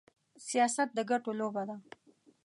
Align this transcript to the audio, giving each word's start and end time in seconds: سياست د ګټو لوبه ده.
سياست 0.47 0.89
د 0.97 0.99
ګټو 1.09 1.31
لوبه 1.39 1.63
ده. 1.69 1.75